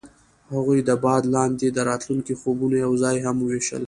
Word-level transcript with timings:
هغوی 0.53 0.79
د 0.87 0.91
باد 1.03 1.23
لاندې 1.35 1.67
د 1.71 1.77
راتلونکي 1.89 2.33
خوبونه 2.41 2.75
یوځای 2.85 3.17
هم 3.25 3.35
وویشل. 3.39 3.79